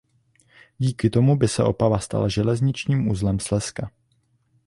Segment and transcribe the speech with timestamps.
[0.79, 3.91] Díky tomu by se Opava stala železničním uzlem Slezska.